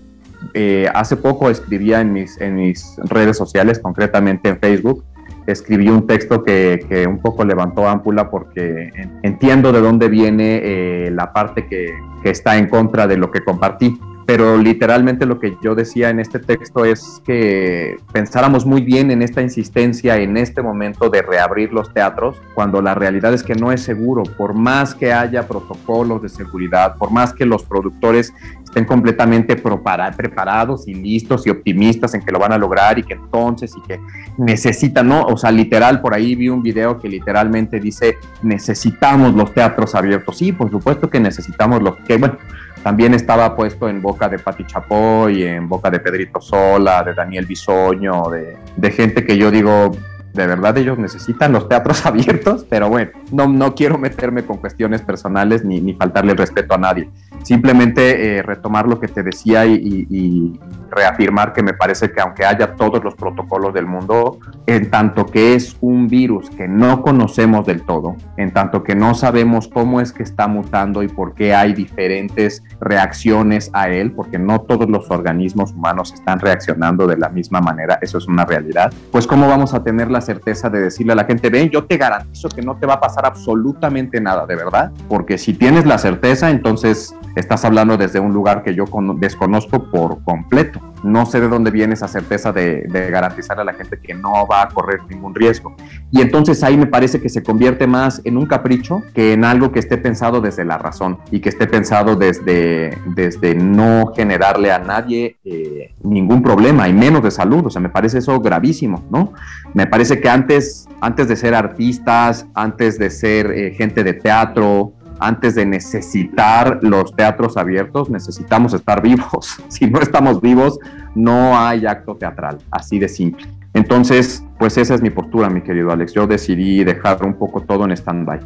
eh, 0.54 0.86
hace 0.94 1.16
poco 1.16 1.50
escribía 1.50 2.00
en 2.00 2.12
mis, 2.12 2.40
en 2.40 2.54
mis 2.54 2.96
redes 2.98 3.36
sociales, 3.36 3.80
concretamente 3.80 4.48
en 4.48 4.60
Facebook, 4.60 5.04
escribí 5.44 5.88
un 5.88 6.06
texto 6.06 6.44
que, 6.44 7.04
un 7.08 7.18
poco 7.18 7.44
levantó 7.44 7.88
ámpula 7.88 8.30
porque 8.30 8.92
entiendo 9.24 9.72
de 9.72 9.80
dónde 9.80 10.08
viene 10.08 10.60
eh, 10.62 11.10
la 11.10 11.32
parte 11.32 11.66
que, 11.66 11.92
que, 12.22 12.30
está 12.30 12.58
en 12.58 12.68
contra 12.68 13.08
de 13.08 13.16
lo 13.16 13.32
que 13.32 13.40
compartí. 13.40 13.98
Pero 14.26 14.58
literalmente 14.58 15.24
lo 15.24 15.38
que 15.38 15.56
yo 15.62 15.76
decía 15.76 16.10
en 16.10 16.18
este 16.18 16.40
texto 16.40 16.84
es 16.84 17.22
que 17.24 17.96
pensáramos 18.12 18.66
muy 18.66 18.82
bien 18.82 19.12
en 19.12 19.22
esta 19.22 19.40
insistencia 19.40 20.16
en 20.16 20.36
este 20.36 20.62
momento 20.62 21.08
de 21.08 21.22
reabrir 21.22 21.72
los 21.72 21.92
teatros, 21.94 22.36
cuando 22.54 22.82
la 22.82 22.94
realidad 22.94 23.32
es 23.32 23.44
que 23.44 23.54
no 23.54 23.70
es 23.70 23.82
seguro, 23.82 24.24
por 24.24 24.52
más 24.52 24.96
que 24.96 25.12
haya 25.12 25.46
protocolos 25.46 26.22
de 26.22 26.28
seguridad, 26.28 26.96
por 26.96 27.12
más 27.12 27.32
que 27.32 27.46
los 27.46 27.62
productores 27.62 28.34
estén 28.64 28.84
completamente 28.84 29.56
preparados 29.56 30.86
y 30.86 30.94
listos 30.94 31.46
y 31.46 31.50
optimistas 31.50 32.12
en 32.14 32.22
que 32.22 32.32
lo 32.32 32.38
van 32.38 32.52
a 32.52 32.58
lograr 32.58 32.98
y 32.98 33.04
que 33.04 33.14
entonces 33.14 33.72
y 33.76 33.80
que 33.88 34.00
necesitan, 34.36 35.08
¿no? 35.08 35.22
O 35.22 35.36
sea, 35.36 35.50
literal, 35.50 36.00
por 36.00 36.12
ahí 36.12 36.34
vi 36.34 36.48
un 36.48 36.62
video 36.62 36.98
que 36.98 37.08
literalmente 37.08 37.80
dice, 37.80 38.18
necesitamos 38.42 39.34
los 39.34 39.54
teatros 39.54 39.94
abiertos. 39.94 40.36
Sí, 40.36 40.52
por 40.52 40.70
supuesto 40.70 41.08
que 41.08 41.20
necesitamos 41.20 41.80
los 41.80 41.96
que, 42.06 42.18
bueno, 42.18 42.36
también 42.86 43.14
estaba 43.14 43.56
puesto 43.56 43.88
en 43.88 44.00
boca 44.00 44.28
de 44.28 44.38
Pati 44.38 44.64
Chapoy, 44.64 45.42
en 45.42 45.68
boca 45.68 45.90
de 45.90 45.98
Pedrito 45.98 46.40
Sola, 46.40 47.02
de 47.02 47.14
Daniel 47.14 47.44
Bisoño, 47.44 48.30
de, 48.30 48.90
gente 48.92 49.24
que 49.24 49.36
yo 49.36 49.50
digo, 49.50 49.90
de 50.32 50.46
verdad 50.46 50.78
ellos 50.78 50.96
necesitan 50.96 51.50
los 51.50 51.68
teatros 51.68 52.06
abiertos, 52.06 52.64
pero 52.70 52.88
bueno, 52.88 53.10
no, 53.32 53.48
no 53.48 53.74
quiero 53.74 53.98
meterme 53.98 54.44
con 54.44 54.58
cuestiones 54.58 55.02
personales 55.02 55.64
ni, 55.64 55.80
ni 55.80 55.94
faltarle 55.94 56.34
respeto 56.34 56.74
a 56.74 56.78
nadie. 56.78 57.10
Simplemente 57.42 58.38
eh, 58.38 58.42
retomar 58.42 58.86
lo 58.86 58.98
que 58.98 59.08
te 59.08 59.22
decía 59.22 59.66
y, 59.66 60.06
y, 60.10 60.60
reafirmar 60.88 61.52
que 61.52 61.62
me 61.62 61.74
parece 61.74 62.12
que 62.12 62.20
aunque 62.20 62.44
haya 62.44 62.74
todos 62.74 63.02
los 63.02 63.14
protocolos 63.16 63.74
del 63.74 63.86
mundo, 63.86 64.38
en 64.66 64.88
tanto 64.90 65.26
que 65.26 65.54
es 65.54 65.76
un 65.80 66.08
virus 66.08 66.48
que 66.50 66.68
no 66.68 67.02
conocemos 67.02 67.66
del 67.66 67.82
todo, 67.82 68.16
en 68.36 68.52
tanto 68.52 68.82
que 68.82 68.94
no 68.94 69.14
sabemos 69.14 69.68
cómo 69.68 70.00
es 70.00 70.12
que 70.12 70.22
está 70.22 70.46
mutando 70.46 71.02
y 71.02 71.08
por 71.08 71.34
qué 71.34 71.54
hay 71.54 71.74
diferentes 71.74 72.62
reacciones 72.80 73.70
a 73.72 73.88
él, 73.88 74.12
porque 74.12 74.38
no 74.38 74.60
todos 74.60 74.88
los 74.88 75.10
organismos 75.10 75.72
humanos 75.72 76.12
están 76.12 76.38
reaccionando 76.38 77.06
de 77.06 77.16
la 77.16 77.28
misma 77.28 77.60
manera, 77.60 77.98
eso 78.00 78.18
es 78.18 78.26
una 78.26 78.44
realidad, 78.44 78.92
pues 79.10 79.26
cómo 79.26 79.48
vamos 79.48 79.74
a 79.74 79.82
tener 79.82 80.10
la 80.10 80.20
certeza 80.20 80.70
de 80.70 80.80
decirle 80.80 81.12
a 81.12 81.16
la 81.16 81.24
gente, 81.24 81.50
ven, 81.50 81.68
yo 81.68 81.84
te 81.84 81.96
garantizo 81.96 82.48
que 82.48 82.62
no 82.62 82.76
te 82.76 82.86
va 82.86 82.94
a 82.94 83.00
pasar 83.00 83.26
absolutamente 83.26 84.20
nada, 84.20 84.46
de 84.46 84.56
verdad, 84.56 84.92
porque 85.08 85.36
si 85.36 85.54
tienes 85.54 85.84
la 85.84 85.98
certeza, 85.98 86.50
entonces 86.50 87.14
estás 87.36 87.64
hablando 87.64 87.96
desde 87.96 88.18
un 88.18 88.32
lugar 88.32 88.62
que 88.62 88.74
yo 88.74 88.86
desconozco 89.18 89.90
por 89.90 90.24
completo. 90.24 90.80
No 91.02 91.26
sé 91.26 91.40
de 91.40 91.48
dónde 91.48 91.70
viene 91.70 91.94
esa 91.94 92.08
certeza 92.08 92.52
de, 92.52 92.86
de, 92.88 93.10
garantizar 93.10 93.60
a 93.60 93.64
la 93.64 93.74
gente 93.74 94.00
que 94.00 94.14
no 94.14 94.46
va 94.46 94.62
a 94.62 94.68
correr 94.68 95.00
ningún 95.08 95.34
riesgo. 95.34 95.76
Y 96.10 96.22
entonces 96.22 96.62
ahí 96.64 96.76
me 96.76 96.86
parece 96.86 97.20
que 97.20 97.28
se 97.28 97.42
convierte 97.42 97.86
más 97.86 98.22
en 98.24 98.36
un 98.36 98.46
capricho 98.46 99.02
que 99.14 99.34
en 99.34 99.44
algo 99.44 99.70
que 99.70 99.78
esté 99.78 99.98
pensado 99.98 100.40
desde 100.40 100.64
la 100.64 100.78
razón 100.78 101.18
y 101.30 101.40
que 101.40 101.50
esté 101.50 101.66
pensado 101.66 102.16
desde, 102.16 102.96
desde 103.14 103.54
no 103.54 104.12
generarle 104.16 104.72
a 104.72 104.78
nadie 104.78 105.36
eh, 105.44 105.94
ningún 106.02 106.42
problema 106.42 106.88
y 106.88 106.92
menos 106.92 107.22
de 107.22 107.30
salud. 107.30 107.66
O 107.66 107.70
sea, 107.70 107.80
me 107.80 107.90
parece 107.90 108.18
eso 108.18 108.40
gravísimo, 108.40 109.04
¿no? 109.10 109.34
Me 109.74 109.86
parece 109.86 110.20
que 110.20 110.28
antes, 110.28 110.88
antes 111.00 111.28
de 111.28 111.36
ser 111.36 111.54
artistas, 111.54 112.46
antes 112.54 112.98
de 112.98 113.10
ser 113.10 113.50
eh, 113.50 113.74
gente 113.74 114.02
de 114.02 114.14
teatro, 114.14 114.92
antes 115.20 115.54
de 115.54 115.66
necesitar 115.66 116.78
los 116.82 117.14
teatros 117.14 117.56
abiertos, 117.56 118.10
necesitamos 118.10 118.74
estar 118.74 119.02
vivos. 119.02 119.56
Si 119.68 119.86
no 119.86 120.00
estamos 120.00 120.40
vivos, 120.40 120.78
no 121.14 121.58
hay 121.58 121.86
acto 121.86 122.16
teatral, 122.16 122.58
así 122.70 122.98
de 122.98 123.08
simple. 123.08 123.46
Entonces, 123.74 124.42
pues 124.58 124.78
esa 124.78 124.94
es 124.94 125.02
mi 125.02 125.10
postura, 125.10 125.50
mi 125.50 125.60
querido 125.60 125.90
Alex. 125.90 126.14
Yo 126.14 126.26
decidí 126.26 126.82
dejar 126.82 127.22
un 127.24 127.34
poco 127.34 127.60
todo 127.60 127.84
en 127.84 127.92
stand-by. 127.92 128.40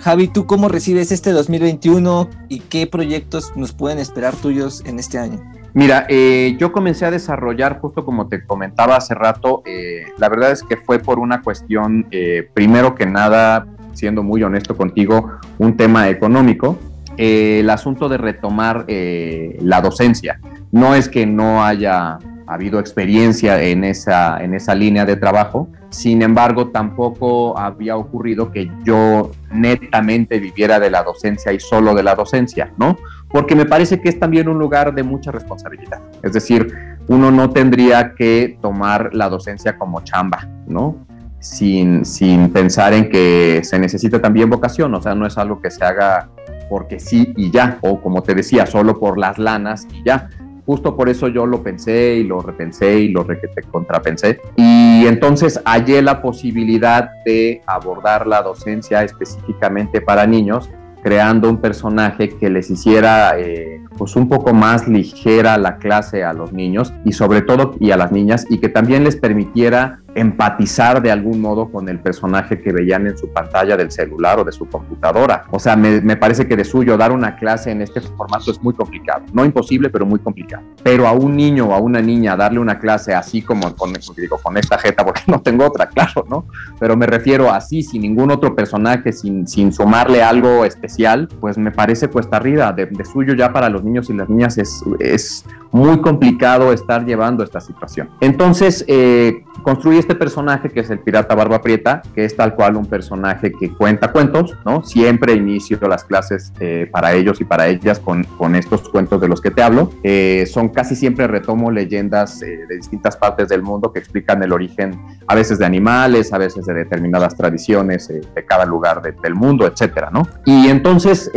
Javi, 0.00 0.28
¿tú 0.28 0.46
cómo 0.46 0.68
recibes 0.68 1.10
este 1.10 1.32
2021 1.32 2.30
y 2.48 2.60
qué 2.60 2.86
proyectos 2.86 3.52
nos 3.56 3.72
pueden 3.72 3.98
esperar 3.98 4.36
tuyos 4.36 4.84
en 4.86 5.00
este 5.00 5.18
año? 5.18 5.40
Mira, 5.74 6.06
eh, 6.08 6.56
yo 6.58 6.72
comencé 6.72 7.04
a 7.04 7.10
desarrollar, 7.10 7.80
justo 7.80 8.04
como 8.04 8.28
te 8.28 8.44
comentaba 8.44 8.96
hace 8.96 9.14
rato, 9.14 9.62
eh, 9.66 10.04
la 10.18 10.28
verdad 10.28 10.52
es 10.52 10.62
que 10.62 10.76
fue 10.76 10.98
por 10.98 11.18
una 11.18 11.42
cuestión, 11.42 12.06
eh, 12.10 12.48
primero 12.54 12.94
que 12.94 13.06
nada, 13.06 13.66
siendo 13.98 14.22
muy 14.22 14.42
honesto 14.42 14.76
contigo, 14.76 15.32
un 15.58 15.76
tema 15.76 16.08
económico, 16.08 16.78
eh, 17.16 17.58
el 17.60 17.70
asunto 17.70 18.08
de 18.08 18.16
retomar 18.16 18.84
eh, 18.86 19.58
la 19.60 19.80
docencia. 19.80 20.40
No 20.70 20.94
es 20.94 21.08
que 21.08 21.26
no 21.26 21.64
haya 21.64 22.18
habido 22.46 22.78
experiencia 22.78 23.60
en 23.62 23.84
esa, 23.84 24.42
en 24.42 24.54
esa 24.54 24.74
línea 24.74 25.04
de 25.04 25.16
trabajo, 25.16 25.68
sin 25.90 26.22
embargo, 26.22 26.68
tampoco 26.68 27.58
había 27.58 27.96
ocurrido 27.96 28.52
que 28.52 28.70
yo 28.84 29.30
netamente 29.50 30.38
viviera 30.38 30.78
de 30.78 30.90
la 30.90 31.02
docencia 31.02 31.52
y 31.52 31.60
solo 31.60 31.94
de 31.94 32.02
la 32.02 32.14
docencia, 32.14 32.72
¿no? 32.76 32.98
Porque 33.30 33.54
me 33.54 33.64
parece 33.64 34.00
que 34.00 34.10
es 34.10 34.18
también 34.18 34.48
un 34.48 34.58
lugar 34.58 34.94
de 34.94 35.02
mucha 35.02 35.30
responsabilidad. 35.32 36.00
Es 36.22 36.32
decir, 36.32 36.74
uno 37.08 37.30
no 37.30 37.50
tendría 37.50 38.14
que 38.14 38.58
tomar 38.60 39.10
la 39.14 39.28
docencia 39.28 39.78
como 39.78 40.02
chamba, 40.02 40.46
¿no? 40.66 41.07
Sin, 41.40 42.04
sin 42.04 42.50
pensar 42.50 42.92
en 42.92 43.08
que 43.08 43.60
se 43.62 43.78
necesita 43.78 44.20
también 44.20 44.50
vocación, 44.50 44.94
o 44.94 45.02
sea, 45.02 45.14
no 45.14 45.26
es 45.26 45.38
algo 45.38 45.60
que 45.60 45.70
se 45.70 45.84
haga 45.84 46.28
porque 46.68 47.00
sí 47.00 47.32
y 47.36 47.50
ya, 47.50 47.78
o 47.80 48.00
como 48.00 48.22
te 48.22 48.34
decía, 48.34 48.66
solo 48.66 48.98
por 48.98 49.18
las 49.18 49.38
lanas 49.38 49.86
y 49.92 50.02
ya. 50.04 50.28
Justo 50.66 50.94
por 50.94 51.08
eso 51.08 51.28
yo 51.28 51.46
lo 51.46 51.62
pensé 51.62 52.16
y 52.16 52.24
lo 52.24 52.40
repensé 52.40 53.00
y 53.00 53.08
lo 53.08 53.26
contrapensé. 53.70 54.38
Y 54.54 55.06
entonces 55.06 55.58
hallé 55.64 56.02
la 56.02 56.20
posibilidad 56.20 57.08
de 57.24 57.62
abordar 57.66 58.26
la 58.26 58.42
docencia 58.42 59.02
específicamente 59.02 60.02
para 60.02 60.26
niños 60.26 60.68
creando 61.02 61.48
un 61.48 61.58
personaje 61.58 62.28
que 62.28 62.50
les 62.50 62.70
hiciera 62.70 63.38
eh, 63.38 63.80
pues 63.98 64.16
un 64.16 64.28
poco 64.28 64.54
más 64.54 64.86
ligera 64.88 65.58
la 65.58 65.78
clase 65.78 66.24
a 66.24 66.32
los 66.32 66.52
niños 66.52 66.92
y 67.04 67.12
sobre 67.12 67.42
todo 67.42 67.74
y 67.80 67.90
a 67.90 67.96
las 67.96 68.12
niñas 68.12 68.46
y 68.48 68.58
que 68.58 68.68
también 68.68 69.04
les 69.04 69.16
permitiera 69.16 69.98
empatizar 70.14 71.00
de 71.00 71.10
algún 71.10 71.40
modo 71.40 71.70
con 71.70 71.88
el 71.88 72.00
personaje 72.00 72.60
que 72.60 72.72
veían 72.72 73.06
en 73.06 73.16
su 73.16 73.28
pantalla 73.32 73.76
del 73.76 73.90
celular 73.90 74.40
o 74.40 74.44
de 74.44 74.52
su 74.52 74.66
computadora. 74.68 75.44
O 75.50 75.58
sea, 75.58 75.76
me, 75.76 76.00
me, 76.00 76.16
parece 76.16 76.46
que 76.48 76.56
de 76.56 76.64
suyo 76.64 76.96
dar 76.96 77.12
una 77.12 77.36
clase 77.36 77.70
en 77.70 77.82
este 77.82 78.00
formato 78.00 78.50
es 78.50 78.60
muy 78.62 78.74
complicado. 78.74 79.22
No 79.32 79.44
imposible, 79.44 79.90
pero 79.90 80.06
muy 80.06 80.18
complicado. 80.18 80.64
Pero 80.82 81.06
a 81.06 81.12
un 81.12 81.36
niño 81.36 81.68
o 81.68 81.72
a 81.72 81.78
una 81.78 82.00
niña 82.00 82.36
darle 82.36 82.58
una 82.58 82.78
clase 82.78 83.14
así 83.14 83.42
como 83.42 83.74
con, 83.76 83.92
digo, 84.16 84.38
con 84.42 84.56
esta 84.56 84.78
jeta, 84.78 85.04
porque 85.04 85.22
no 85.28 85.40
tengo 85.40 85.66
otra, 85.66 85.88
claro, 85.88 86.24
¿no? 86.28 86.46
Pero 86.80 86.96
me 86.96 87.06
refiero 87.06 87.52
así, 87.52 87.82
sin 87.82 88.02
ningún 88.02 88.30
otro 88.30 88.54
personaje, 88.54 89.12
sin, 89.12 89.46
sin 89.46 89.72
sumarle 89.72 90.22
algo 90.22 90.64
especial, 90.64 91.28
pues 91.40 91.58
me 91.58 91.70
parece 91.70 92.08
cuesta 92.08 92.36
arriba. 92.38 92.72
De, 92.72 92.86
de 92.86 93.04
suyo 93.04 93.34
ya 93.34 93.52
para 93.52 93.68
los 93.68 93.84
niños 93.84 93.87
y 93.88 94.12
las 94.12 94.28
niñas 94.28 94.58
es, 94.58 94.84
es 95.00 95.44
muy 95.72 96.00
complicado 96.00 96.72
estar 96.72 97.04
llevando 97.04 97.42
esta 97.42 97.60
situación. 97.60 98.08
Entonces, 98.20 98.84
eh, 98.88 99.44
construí 99.62 99.98
este 99.98 100.14
personaje 100.14 100.68
que 100.68 100.80
es 100.80 100.90
el 100.90 101.00
pirata 101.00 101.34
Barba 101.34 101.60
Prieta, 101.60 102.02
que 102.14 102.24
es 102.24 102.36
tal 102.36 102.54
cual 102.54 102.76
un 102.76 102.86
personaje 102.86 103.52
que 103.52 103.72
cuenta 103.72 104.12
cuentos, 104.12 104.56
¿no? 104.64 104.82
Siempre 104.82 105.34
inicio 105.34 105.78
las 105.88 106.04
clases 106.04 106.52
eh, 106.60 106.88
para 106.90 107.12
ellos 107.12 107.40
y 107.40 107.44
para 107.44 107.68
ellas 107.68 107.98
con, 107.98 108.24
con, 108.24 108.54
estos 108.54 108.88
cuentos 108.88 109.20
de 109.20 109.28
los 109.28 109.40
que 109.40 109.50
te 109.50 109.62
hablo. 109.62 109.90
Eh, 110.02 110.44
son 110.46 110.70
casi 110.70 110.96
siempre 110.96 111.26
retomo 111.26 111.70
leyendas 111.70 112.42
eh, 112.42 112.64
de 112.68 112.76
distintas 112.76 113.16
partes 113.16 113.48
del 113.48 113.62
mundo 113.62 113.92
que 113.92 113.98
explican 113.98 114.42
el 114.42 114.52
origen 114.52 115.00
a 115.26 115.34
veces 115.34 115.58
de 115.58 115.66
animales, 115.66 116.32
a 116.32 116.38
veces 116.38 116.66
de 116.66 116.74
determinadas 116.74 117.36
tradiciones 117.36 118.10
eh, 118.10 118.20
de 118.34 118.44
cada 118.44 118.64
lugar 118.64 119.02
de, 119.02 119.12
del 119.22 119.34
mundo, 119.34 119.66
etcétera, 119.66 120.10
¿no? 120.12 120.26
Y 120.44 120.68
entonces 120.68 121.30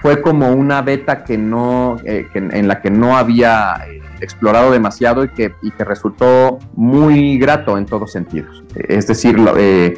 fue 0.00 0.22
como 0.22 0.52
una 0.52 0.82
beta 0.82 1.24
que 1.24 1.36
no, 1.36 1.96
que, 2.02 2.28
en 2.34 2.68
la 2.68 2.80
que 2.80 2.90
no 2.90 3.16
había 3.16 3.84
explorado 4.22 4.70
demasiado 4.70 5.24
y 5.24 5.28
que, 5.28 5.54
y 5.62 5.70
que 5.72 5.84
resultó 5.84 6.58
muy 6.74 7.38
grato 7.38 7.76
en 7.76 7.86
todos 7.86 8.12
sentidos. 8.12 8.62
Es 8.74 9.06
decir, 9.06 9.36
eh, 9.56 9.96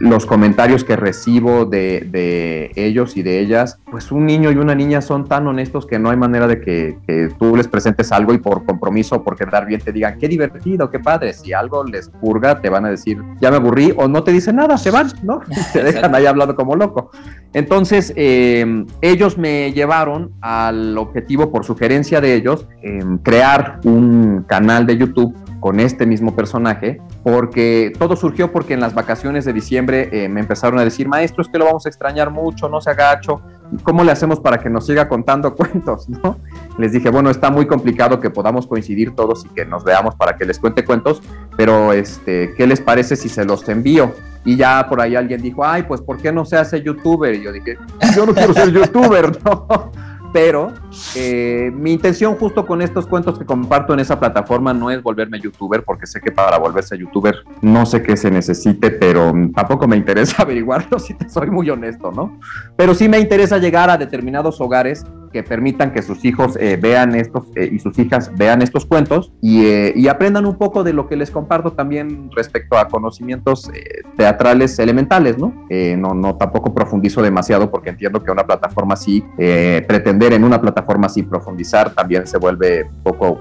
los 0.00 0.26
comentarios 0.26 0.84
que 0.84 0.96
recibo 0.96 1.64
de, 1.64 2.06
de, 2.10 2.70
ellos 2.76 3.16
y 3.16 3.22
de 3.22 3.40
ellas, 3.40 3.78
pues 3.90 4.10
un 4.12 4.26
niño 4.26 4.50
y 4.50 4.56
una 4.56 4.74
niña 4.74 5.00
son 5.00 5.24
tan 5.24 5.46
honestos 5.46 5.86
que 5.86 5.98
no 5.98 6.10
hay 6.10 6.16
manera 6.16 6.46
de 6.46 6.60
que, 6.60 6.98
que, 7.06 7.28
tú 7.38 7.56
les 7.56 7.68
presentes 7.68 8.12
algo 8.12 8.34
y 8.34 8.38
por 8.38 8.64
compromiso, 8.64 9.22
por 9.22 9.36
quedar 9.36 9.66
bien, 9.66 9.80
te 9.80 9.92
digan, 9.92 10.18
qué 10.18 10.28
divertido, 10.28 10.90
qué 10.90 11.00
padre. 11.00 11.32
Si 11.32 11.52
algo 11.52 11.84
les 11.84 12.08
purga, 12.08 12.60
te 12.60 12.68
van 12.68 12.84
a 12.84 12.90
decir, 12.90 13.22
ya 13.40 13.50
me 13.50 13.56
aburrí, 13.56 13.92
o 13.96 14.08
no 14.08 14.22
te 14.22 14.32
dicen 14.32 14.56
nada, 14.56 14.78
se 14.78 14.90
van, 14.90 15.08
¿no? 15.22 15.40
te 15.72 15.82
dejan 15.82 16.14
ahí 16.14 16.26
hablando 16.26 16.54
como 16.54 16.76
loco. 16.76 17.10
Entonces, 17.52 18.12
eh, 18.16 18.84
ellos 19.00 19.38
me 19.38 19.72
llevaron 19.72 20.32
al 20.40 20.98
objetivo, 20.98 21.50
por 21.50 21.64
sugerencia 21.64 22.20
de 22.20 22.34
ellos, 22.34 22.66
eh, 22.82 23.02
crear 23.22 23.80
un 23.84 24.44
canal 24.46 24.86
de 24.86 24.96
YouTube 24.96 25.34
con 25.66 25.80
este 25.80 26.06
mismo 26.06 26.36
personaje, 26.36 27.00
porque 27.24 27.92
todo 27.98 28.14
surgió 28.14 28.52
porque 28.52 28.74
en 28.74 28.78
las 28.78 28.94
vacaciones 28.94 29.44
de 29.44 29.52
diciembre 29.52 30.08
eh, 30.12 30.28
me 30.28 30.38
empezaron 30.38 30.78
a 30.78 30.84
decir, 30.84 31.08
maestro, 31.08 31.42
es 31.42 31.48
que 31.48 31.58
lo 31.58 31.64
vamos 31.64 31.86
a 31.86 31.88
extrañar 31.88 32.30
mucho, 32.30 32.68
no 32.68 32.80
se 32.80 32.90
agacho, 32.90 33.40
¿cómo 33.82 34.04
le 34.04 34.12
hacemos 34.12 34.38
para 34.38 34.58
que 34.58 34.70
nos 34.70 34.86
siga 34.86 35.08
contando 35.08 35.52
cuentos? 35.56 36.08
¿no? 36.08 36.38
Les 36.78 36.92
dije, 36.92 37.10
bueno, 37.10 37.30
está 37.30 37.50
muy 37.50 37.66
complicado 37.66 38.20
que 38.20 38.30
podamos 38.30 38.68
coincidir 38.68 39.16
todos 39.16 39.44
y 39.44 39.48
que 39.48 39.64
nos 39.64 39.82
veamos 39.82 40.14
para 40.14 40.36
que 40.36 40.44
les 40.44 40.60
cuente 40.60 40.84
cuentos, 40.84 41.20
pero 41.56 41.92
este, 41.92 42.54
¿qué 42.56 42.64
les 42.68 42.80
parece 42.80 43.16
si 43.16 43.28
se 43.28 43.44
los 43.44 43.68
envío? 43.68 44.12
Y 44.44 44.54
ya 44.54 44.86
por 44.88 45.00
ahí 45.00 45.16
alguien 45.16 45.42
dijo, 45.42 45.64
ay, 45.66 45.82
pues 45.82 46.00
¿por 46.00 46.18
qué 46.18 46.30
no 46.30 46.44
se 46.44 46.56
hace 46.56 46.80
youtuber? 46.80 47.34
Y 47.34 47.42
yo 47.42 47.50
dije, 47.50 47.76
yo 48.14 48.24
no 48.24 48.32
quiero 48.32 48.54
ser 48.54 48.70
youtuber, 48.70 49.36
¿no? 49.44 49.90
Pero 50.36 50.70
eh, 51.14 51.72
mi 51.74 51.92
intención 51.92 52.34
justo 52.34 52.66
con 52.66 52.82
estos 52.82 53.06
cuentos 53.06 53.38
que 53.38 53.46
comparto 53.46 53.94
en 53.94 54.00
esa 54.00 54.20
plataforma 54.20 54.74
no 54.74 54.90
es 54.90 55.02
volverme 55.02 55.40
youtuber, 55.40 55.82
porque 55.82 56.06
sé 56.06 56.20
que 56.20 56.30
para 56.30 56.58
volverse 56.58 56.98
youtuber 56.98 57.36
no 57.62 57.86
sé 57.86 58.02
qué 58.02 58.18
se 58.18 58.30
necesite, 58.30 58.90
pero 58.90 59.32
tampoco 59.54 59.88
me 59.88 59.96
interesa 59.96 60.42
averiguarlo 60.42 60.98
si 60.98 61.14
te 61.14 61.26
soy 61.30 61.50
muy 61.50 61.70
honesto, 61.70 62.12
¿no? 62.12 62.38
Pero 62.76 62.94
sí 62.94 63.08
me 63.08 63.18
interesa 63.18 63.56
llegar 63.56 63.88
a 63.88 63.96
determinados 63.96 64.60
hogares 64.60 65.06
que 65.30 65.42
permitan 65.42 65.92
que 65.92 66.02
sus 66.02 66.24
hijos 66.24 66.56
eh, 66.60 66.78
vean 66.80 67.14
estos 67.14 67.44
eh, 67.54 67.68
y 67.70 67.78
sus 67.78 67.98
hijas 67.98 68.30
vean 68.36 68.62
estos 68.62 68.86
cuentos 68.86 69.32
y, 69.40 69.64
eh, 69.64 69.92
y, 69.94 70.08
aprendan 70.08 70.46
un 70.46 70.56
poco 70.56 70.84
de 70.84 70.92
lo 70.92 71.08
que 71.08 71.16
les 71.16 71.30
comparto 71.30 71.72
también 71.72 72.30
respecto 72.34 72.76
a 72.76 72.88
conocimientos 72.88 73.70
teatrales 74.16 74.78
elementales, 74.78 75.38
¿no? 75.38 75.52
¿no? 75.70 76.14
No 76.14 76.36
tampoco 76.36 76.74
profundizo 76.74 77.22
demasiado 77.22 77.70
porque 77.70 77.90
entiendo 77.90 78.22
que 78.22 78.30
una 78.30 78.44
plataforma 78.44 78.94
así, 78.94 79.24
pretender 79.36 80.32
en 80.32 80.44
una 80.44 80.60
plataforma 80.60 81.06
así 81.06 81.22
profundizar 81.22 81.94
también 81.94 82.26
se 82.26 82.38
vuelve 82.38 82.84
un 82.84 83.02
poco 83.02 83.40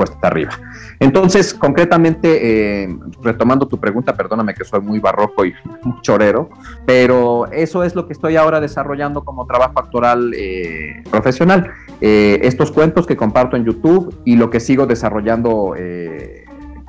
cuesta 0.00 0.28
arriba. 0.28 0.58
Entonces, 0.98 1.52
concretamente, 1.52 2.84
eh, 2.84 2.98
retomando 3.22 3.68
tu 3.68 3.78
pregunta, 3.78 4.16
perdóname 4.16 4.54
que 4.54 4.64
soy 4.64 4.80
muy 4.80 4.98
barroco 4.98 5.44
y 5.44 5.52
chorero, 6.00 6.48
pero 6.86 7.46
eso 7.52 7.84
es 7.84 7.94
lo 7.94 8.06
que 8.06 8.14
estoy 8.14 8.36
ahora 8.36 8.60
desarrollando 8.60 9.22
como 9.22 9.46
trabajo 9.46 9.78
actoral 9.78 10.32
eh, 10.34 11.02
profesional. 11.10 11.70
Eh, 12.00 12.40
estos 12.44 12.70
cuentos 12.70 13.06
que 13.06 13.14
comparto 13.14 13.58
en 13.58 13.66
YouTube 13.66 14.18
y 14.24 14.36
lo 14.36 14.48
que 14.48 14.58
sigo 14.58 14.86
desarrollando 14.86 15.74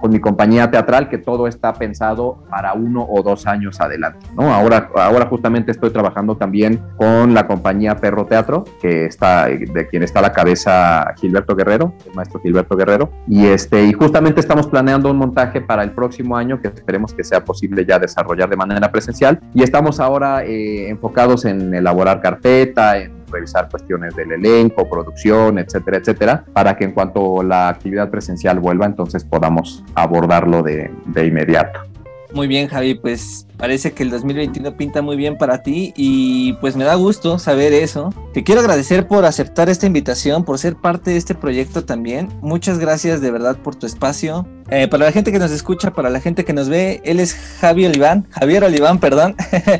con 0.02 0.12
mi 0.12 0.20
compañía 0.20 0.70
teatral 0.72 1.08
que 1.08 1.20
todo 1.20 1.48
está 1.48 1.74
pensado 1.74 2.44
para 2.50 2.74
uno 2.74 3.06
o 3.08 3.22
dos 3.22 3.46
años 3.46 3.80
adelante. 3.80 4.26
¿no? 4.36 4.52
Ahora, 4.52 4.90
ahora 4.96 5.28
justamente 5.28 5.72
estoy 5.72 5.92
trabajando 5.92 6.36
también 6.36 6.82
con 6.98 7.34
la 7.34 7.48
compañía 7.48 7.96
Perro 7.96 8.26
Teatro, 8.26 8.66
que 8.82 9.06
está, 9.06 9.46
de 9.46 9.88
quien 9.90 10.04
está 10.04 10.20
a 10.20 10.24
la 10.24 10.34
cabeza 10.34 11.14
Gilberto 11.20 11.56
Guerrero, 11.56 11.94
el 12.08 12.16
maestro 12.16 12.42
Gilberto 12.42 12.76
Guerrero, 12.76 13.12
y, 13.28 13.46
este, 13.46 13.86
y 13.86 13.94
justamente 13.94 14.40
estamos 14.40 14.68
planeando 14.68 15.12
un 15.12 15.18
montaje 15.18 15.62
para 15.62 15.84
el 15.84 15.92
próximo 15.92 16.36
año 16.36 16.60
que 16.60 16.70
esperemos 16.70 17.14
que 17.14 17.24
sea 17.24 17.46
posible 17.46 17.86
ya 17.86 18.00
desarrollar 18.00 18.50
de 18.50 18.56
manera 18.56 18.92
presencial 18.92 19.40
y 19.54 19.64
estamos 19.64 20.00
ahora 20.00 20.44
eh, 20.44 20.90
enfocados 20.90 21.46
en 21.46 21.74
elaborar 21.74 22.22
carpeta, 22.22 22.98
en 22.98 23.21
revisar 23.32 23.70
cuestiones 23.70 24.16
del 24.16 24.32
elenco, 24.32 24.90
producción, 24.90 25.60
etcétera, 25.60 25.98
etcétera, 25.98 26.46
para 26.54 26.76
que 26.76 26.86
en 26.86 26.92
cuanto 26.92 27.44
la 27.44 27.70
actividad 27.70 28.10
presencial 28.10 28.60
vuelva, 28.60 28.86
entonces 28.86 29.24
podamos 29.24 29.84
abordarlo 29.96 30.62
de, 30.64 30.92
de 31.06 31.26
inmediato. 31.26 31.92
Muy 32.34 32.48
bien, 32.48 32.70
Javi, 32.70 32.96
pues 32.96 33.46
parece 33.58 33.92
que 33.92 34.04
el 34.04 34.10
2021 34.10 34.78
pinta 34.78 35.02
muy 35.02 35.18
bien 35.18 35.38
para 35.38 35.64
ti 35.64 35.94
y 35.98 36.54
pues 36.54 36.78
me 36.78 36.86
da 36.86 36.96
gusto 36.96 37.38
saber 37.40 37.74
eso. 37.74 38.14
Te 38.34 38.44
quiero 38.44 38.62
agradecer 38.62 39.06
por 39.08 39.26
aceptar 39.26 39.70
esta 39.70 39.86
invitación, 39.86 40.46
por 40.46 40.58
ser 40.58 40.76
parte 40.76 41.12
de 41.12 41.18
este 41.18 41.36
proyecto 41.36 41.84
también. 41.84 42.30
Muchas 42.42 42.80
gracias 42.80 43.20
de 43.20 43.32
verdad 43.32 43.58
por 43.58 43.76
tu 43.76 43.86
espacio. 43.86 44.48
Eh, 44.70 44.88
para 44.88 45.06
la 45.06 45.12
gente 45.12 45.32
que 45.34 45.40
nos 45.40 45.52
escucha, 45.52 45.92
para 45.92 46.10
la 46.10 46.22
gente 46.22 46.46
que 46.46 46.54
nos 46.54 46.70
ve, 46.70 47.02
él 47.04 47.20
es 47.20 47.34
Javi 47.60 47.86
Oliván, 47.86 48.26
Javier 48.30 48.64
Oliván, 48.64 49.00
perdón. 49.00 49.36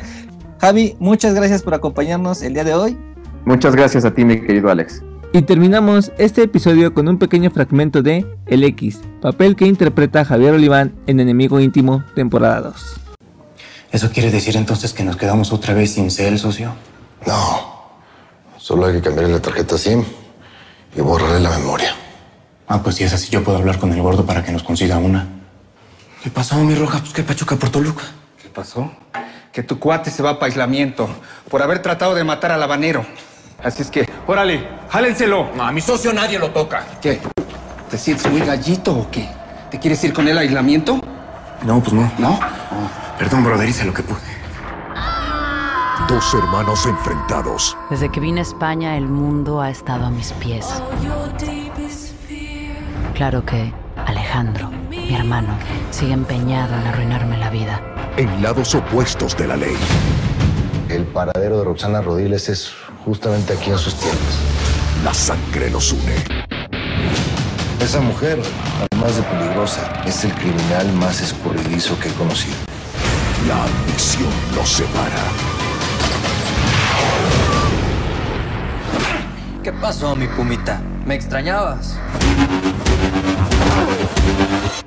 Javi, 0.60 0.94
muchas 0.98 1.34
gracias 1.34 1.62
por 1.62 1.72
acompañarnos 1.72 2.42
el 2.42 2.52
día 2.52 2.64
de 2.64 2.74
hoy 2.74 3.11
Muchas 3.44 3.74
gracias 3.74 4.04
a 4.04 4.14
ti, 4.14 4.24
mi 4.24 4.40
querido 4.40 4.70
Alex. 4.70 5.02
Y 5.32 5.42
terminamos 5.42 6.12
este 6.18 6.42
episodio 6.42 6.94
con 6.94 7.08
un 7.08 7.18
pequeño 7.18 7.50
fragmento 7.50 8.02
de 8.02 8.24
El 8.46 8.62
X, 8.64 9.00
papel 9.20 9.56
que 9.56 9.66
interpreta 9.66 10.24
Javier 10.24 10.54
Oliván 10.54 10.94
en 11.06 11.18
Enemigo 11.18 11.58
Íntimo, 11.58 12.04
temporada 12.14 12.60
2. 12.60 13.00
¿Eso 13.90 14.10
quiere 14.12 14.30
decir 14.30 14.56
entonces 14.56 14.92
que 14.92 15.02
nos 15.02 15.16
quedamos 15.16 15.52
otra 15.52 15.74
vez 15.74 15.92
sin 15.94 16.10
cel, 16.10 16.38
socio? 16.38 16.74
No, 17.26 17.90
solo 18.58 18.86
hay 18.86 18.94
que 18.94 19.00
cambiar 19.00 19.28
la 19.28 19.40
tarjeta 19.40 19.76
SIM 19.76 20.04
y 20.94 21.00
borrarle 21.00 21.40
la 21.40 21.50
memoria. 21.50 21.94
Ah, 22.68 22.82
pues 22.82 22.96
si 22.96 23.04
es 23.04 23.12
así, 23.12 23.30
yo 23.30 23.42
puedo 23.42 23.58
hablar 23.58 23.78
con 23.78 23.92
el 23.92 24.00
gordo 24.00 24.24
para 24.24 24.44
que 24.44 24.52
nos 24.52 24.62
consiga 24.62 24.98
una. 24.98 25.26
¿Qué 26.22 26.30
pasó, 26.30 26.56
mi 26.62 26.74
roja? 26.74 27.00
Pues 27.00 27.12
qué 27.12 27.22
pachuca 27.22 27.56
por 27.56 27.70
Toluca. 27.70 28.04
¿Qué 28.40 28.48
pasó? 28.48 28.92
Que 29.52 29.62
tu 29.62 29.78
cuate 29.78 30.10
se 30.10 30.22
va 30.22 30.38
para 30.38 30.46
aislamiento 30.46 31.08
por 31.50 31.60
haber 31.62 31.82
tratado 31.82 32.14
de 32.14 32.22
matar 32.22 32.52
al 32.52 32.62
habanero. 32.62 33.04
Así 33.62 33.82
es 33.82 33.90
que, 33.90 34.08
órale, 34.26 34.68
jálenselo. 34.88 35.50
No, 35.54 35.64
a 35.64 35.72
mi 35.72 35.80
socio 35.80 36.12
nadie 36.12 36.38
lo 36.38 36.50
toca. 36.50 36.84
¿Qué? 37.00 37.20
¿Te 37.90 37.98
sientes 37.98 38.30
muy 38.30 38.40
gallito 38.40 38.92
o 38.92 39.10
qué? 39.10 39.28
¿Te 39.70 39.78
quieres 39.78 40.02
ir 40.04 40.12
con 40.12 40.26
el 40.26 40.36
aislamiento? 40.36 41.00
No, 41.62 41.80
pues 41.80 41.92
no. 41.92 42.10
¿No? 42.18 42.40
Perdón, 43.18 43.44
brother, 43.44 43.68
hice 43.68 43.84
lo 43.84 43.94
que 43.94 44.02
pude. 44.02 44.18
Dos 46.08 46.34
hermanos 46.34 46.84
enfrentados. 46.86 47.76
Desde 47.88 48.10
que 48.10 48.18
vine 48.18 48.40
a 48.40 48.42
España, 48.42 48.96
el 48.96 49.06
mundo 49.06 49.60
ha 49.60 49.70
estado 49.70 50.06
a 50.06 50.10
mis 50.10 50.32
pies. 50.32 50.66
Claro 53.14 53.44
que 53.44 53.72
Alejandro, 54.06 54.70
mi 54.90 55.14
hermano, 55.14 55.54
sigue 55.90 56.12
empeñado 56.12 56.74
en 56.74 56.86
arruinarme 56.86 57.38
la 57.38 57.50
vida. 57.50 57.80
En 58.16 58.42
lados 58.42 58.74
opuestos 58.74 59.36
de 59.36 59.46
la 59.46 59.56
ley. 59.56 59.76
El 60.88 61.04
paradero 61.04 61.58
de 61.58 61.64
Roxana 61.64 62.00
Rodiles 62.02 62.48
es 62.48 62.72
justamente 63.04 63.52
aquí 63.54 63.70
en 63.70 63.78
sus 63.78 63.94
tiendas. 63.94 64.38
La 65.04 65.12
sangre 65.12 65.70
los 65.70 65.92
une. 65.92 66.16
Esa 67.80 68.00
mujer, 68.00 68.40
además 68.90 69.16
de 69.16 69.22
peligrosa, 69.22 70.02
es 70.06 70.24
el 70.24 70.32
criminal 70.34 70.92
más 70.92 71.20
escurridizo 71.20 71.98
que 71.98 72.08
he 72.08 72.12
conocido. 72.12 72.54
La 73.48 73.64
ambición 73.64 74.30
los 74.54 74.68
separa. 74.68 75.24
¿Qué 79.64 79.72
pasó, 79.72 80.14
mi 80.14 80.28
pumita? 80.28 80.80
¿Me 81.04 81.14
extrañabas? 81.14 81.96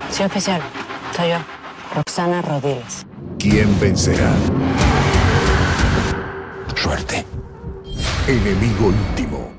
Sí, 0.09 0.23
oficial. 0.23 0.61
Soy 1.15 1.29
yo, 1.29 1.37
Roxana 1.95 2.41
Rodiles. 2.41 3.05
¿Quién 3.39 3.77
vencerá? 3.79 4.31
Suerte. 6.75 7.25
Enemigo 8.27 8.91
íntimo. 8.91 9.55